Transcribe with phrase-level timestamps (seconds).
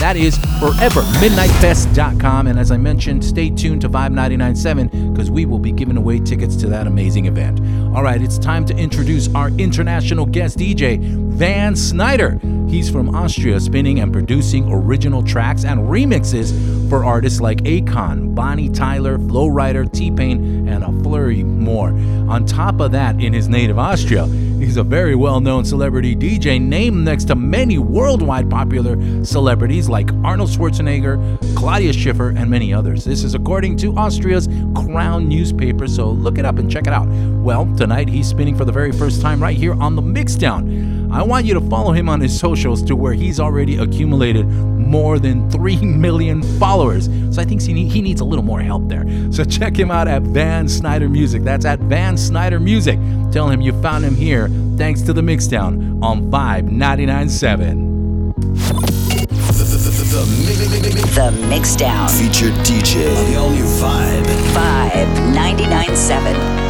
[0.00, 2.46] That is forevermidnightfest.com.
[2.46, 6.20] And as I mentioned, stay tuned to Vibe 997 because we will be giving away
[6.20, 7.60] tickets to that amazing event.
[7.92, 12.38] All right, it's time to introduce our international guest DJ, Van Snyder.
[12.68, 16.52] He's from Austria, spinning and producing original tracks and remixes
[16.88, 21.88] for artists like Akon, Bonnie Tyler, Flo Rida, T Pain, and a flurry more.
[22.28, 26.60] On top of that, in his native Austria, he's a very well known celebrity DJ
[26.60, 33.04] named next to many worldwide popular celebrities like Arnold Schwarzenegger, Claudia Schiffer, and many others.
[33.04, 37.08] This is according to Austria's Crown newspaper, so look it up and check it out.
[37.08, 41.10] Well, tonight he's spinning for the very first time right here on the Mixdown.
[41.10, 45.18] I want you to follow him on his socials to where he's already accumulated more
[45.18, 47.06] than 3 million followers.
[47.34, 49.06] So I think he needs a little more help there.
[49.32, 51.42] So check him out at Van Snyder Music.
[51.42, 52.98] That's at Van Snyder Music.
[53.32, 58.34] Tell him you found him here thanks to the Mixdown on Vibe 997.
[58.34, 58.44] The,
[59.64, 60.30] the, the,
[61.14, 62.10] the Mixdown.
[62.10, 64.24] Featured DJ on the all new Vibe.
[64.52, 66.69] Vibe 997.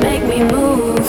[0.00, 1.06] make me move,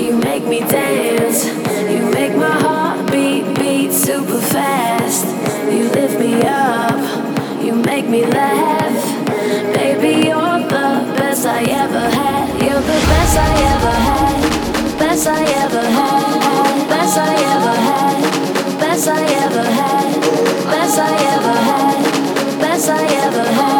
[0.00, 1.46] you make me dance,
[1.90, 5.24] you make my heart beat beat super fast.
[5.72, 8.98] You lift me up, you make me laugh.
[9.74, 10.88] Baby, you're the
[11.18, 12.48] best I ever had.
[12.62, 19.08] You're the best I ever had, best I ever had, best I ever had, best
[19.08, 20.20] I ever had,
[20.72, 23.77] best I ever had, best I ever had.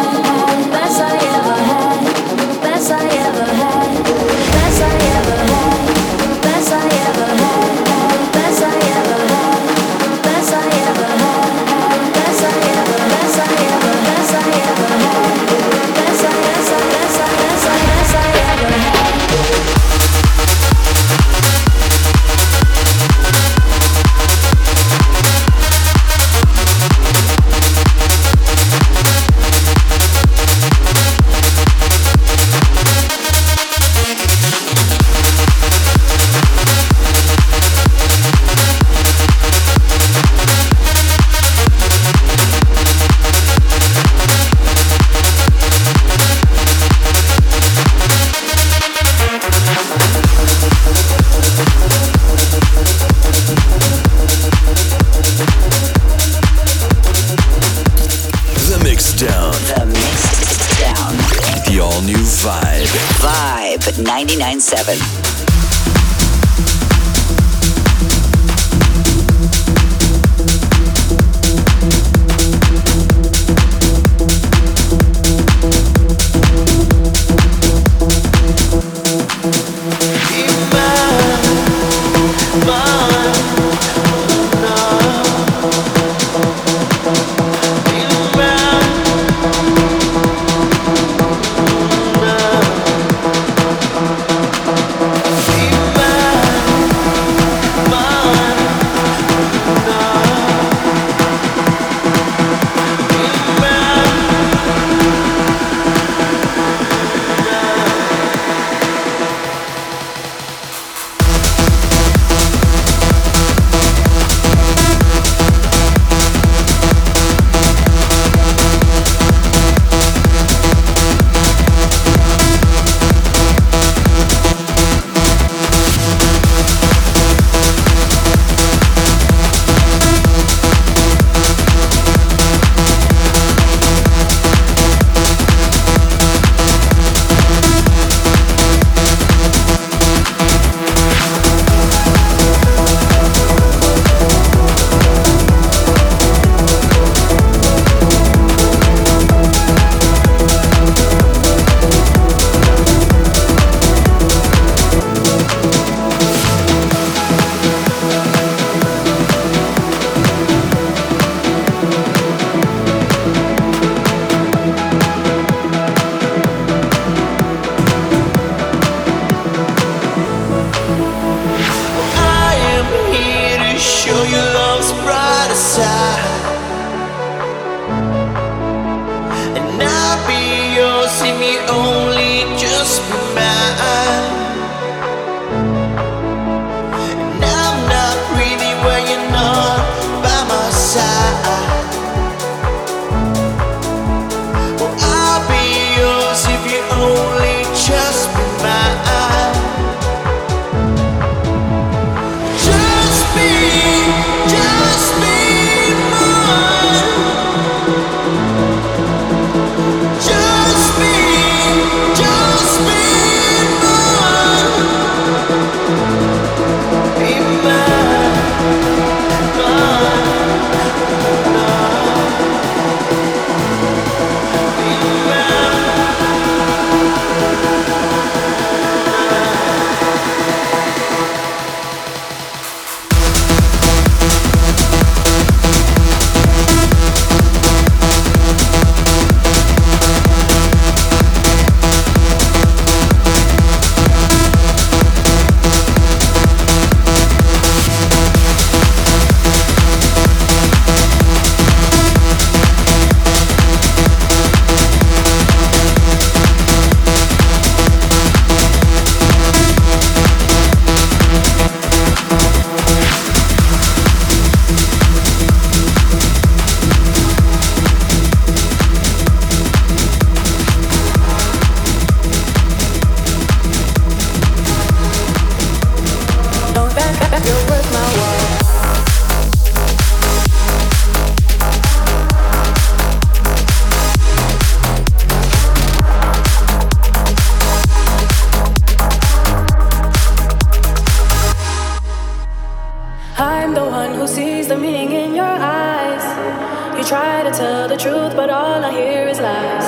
[297.59, 299.87] tell the truth, but all I hear is lies.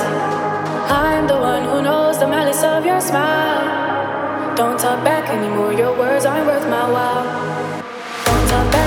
[0.91, 4.55] I'm the one who knows the malice of your smile.
[4.57, 7.25] Don't talk back anymore, your words aren't worth my while.
[8.25, 8.80] Don't talk back.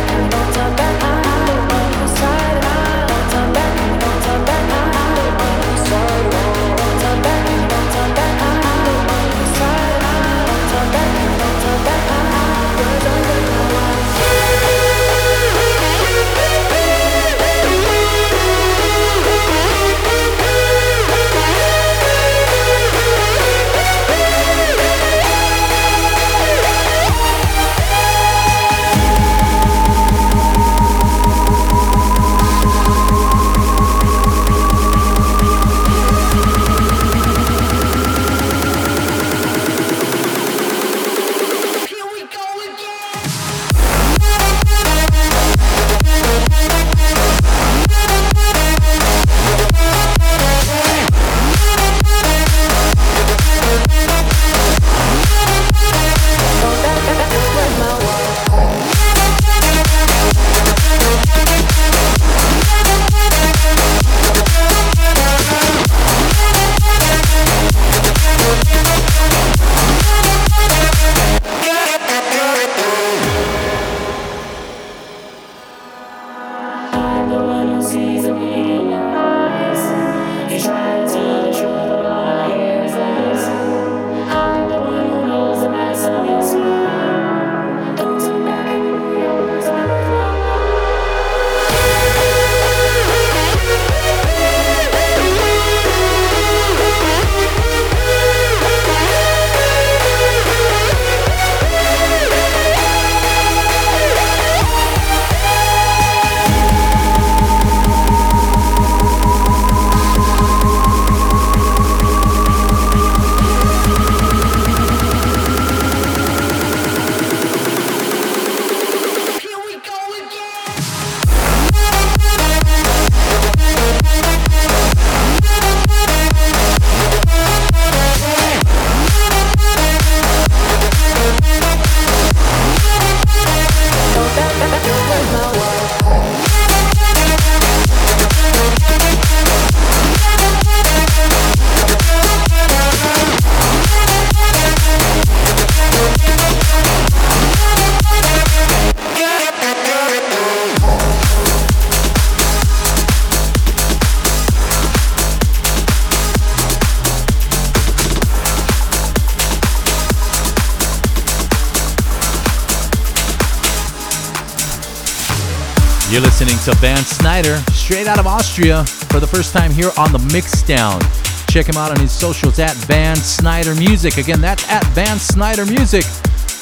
[166.65, 170.99] To Van Snyder, straight out of Austria, for the first time here on the Mixdown.
[171.47, 174.17] Check him out on his socials at Van Snyder Music.
[174.17, 176.05] Again, that's at Van Snyder Music.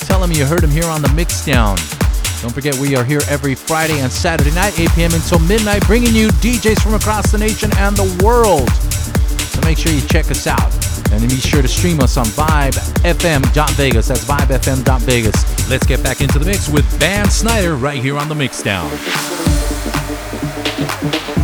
[0.09, 1.77] Tell him you heard him here on the Mixdown.
[2.43, 5.15] Don't forget, we are here every Friday and Saturday night, 8 p.m.
[5.15, 8.69] until midnight, bringing you DJs from across the nation and the world.
[9.53, 10.73] So make sure you check us out.
[11.13, 14.09] And be sure to stream us on vibefm.vegas.
[14.09, 15.71] That's vibefm.vegas.
[15.71, 19.42] Let's get back into the mix with Van Snyder right here on the Mixdown.
[20.85, 21.42] Thank you.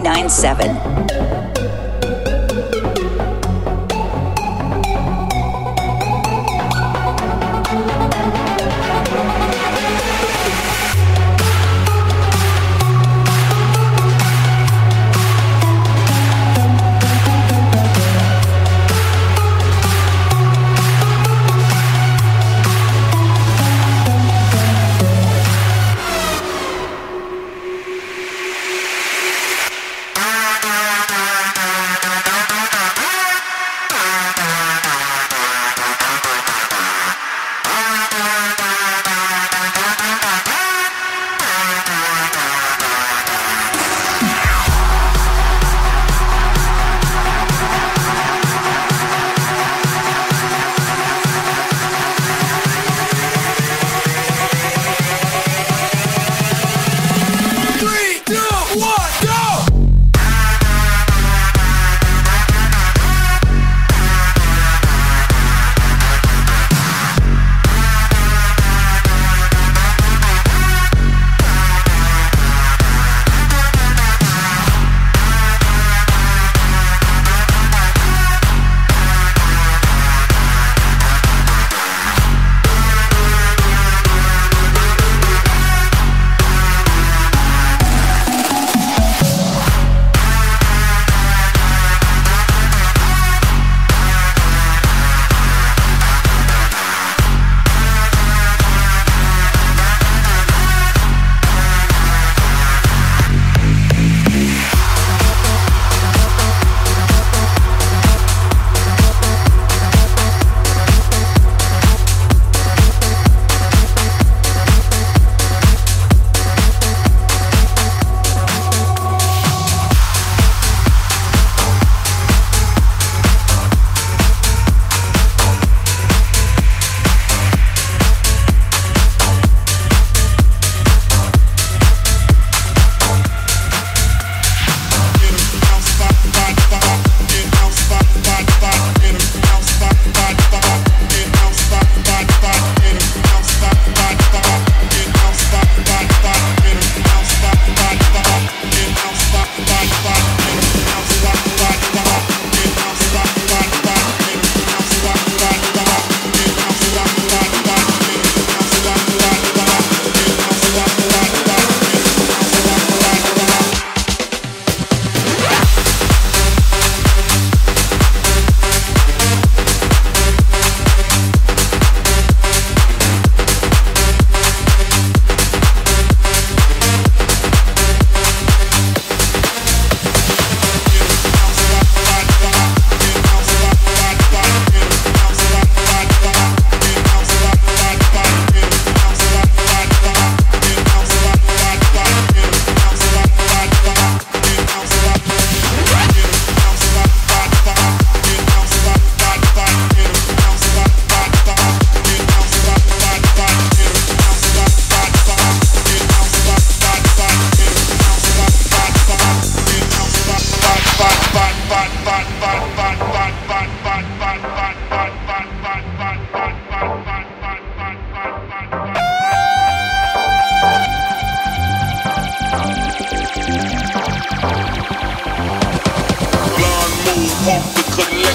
[0.00, 1.13] 99.7.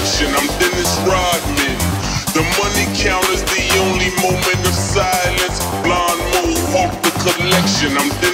[0.00, 0.34] perfection.
[0.34, 1.78] I'm Dennis Rodman.
[2.32, 5.60] The money counter's the only moment of silence.
[5.82, 7.96] Blonde mohawk, the collection.
[7.98, 8.29] I'm Dennis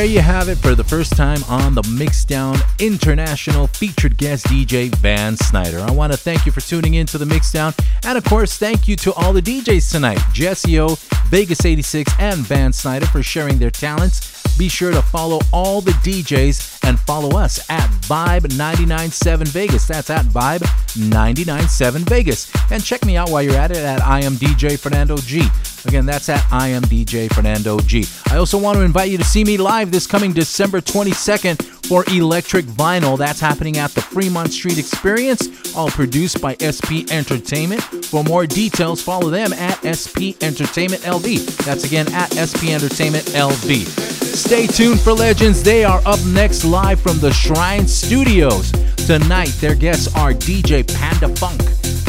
[0.00, 4.88] There you have it for the first time on the Mixdown International featured guest DJ
[4.96, 5.78] Van Snyder.
[5.80, 8.88] I want to thank you for tuning in to the Mixdown, and of course, thank
[8.88, 13.58] you to all the DJs tonight Jesse O, Vegas 86, and Van Snyder for sharing
[13.58, 14.40] their talents.
[14.56, 19.86] Be sure to follow all the DJs and follow us at Vibe 997 Vegas.
[19.86, 20.62] That's at Vibe
[20.96, 22.50] 997 Vegas.
[22.70, 25.42] And check me out while you're at it at I am DJ Fernando G.
[25.86, 28.04] Again, that's at I am DJ Fernando G.
[28.30, 32.04] I also want to invite you to see me live this coming December 22nd for
[32.08, 33.18] Electric Vinyl.
[33.18, 37.82] That's happening at the Fremont Street Experience, all produced by SP Entertainment.
[38.06, 41.56] For more details, follow them at SP Entertainment LV.
[41.64, 43.86] That's again at SP Entertainment LV.
[44.30, 45.62] Stay tuned for Legends.
[45.62, 48.70] They are up next live from the Shrine Studios.
[49.06, 51.60] Tonight, their guests are DJ Panda Funk,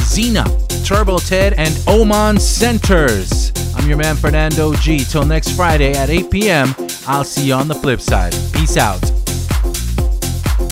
[0.01, 0.45] Zena,
[0.83, 3.51] Turbo Ted, and Oman Centers.
[3.75, 4.99] I'm your man Fernando G.
[4.99, 6.75] Till next Friday at 8 p.m.
[7.07, 8.33] I'll see you on the flip side.
[8.53, 9.20] Peace out.